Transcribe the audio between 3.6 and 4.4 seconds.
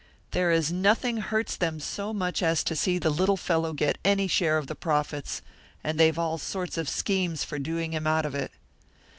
get any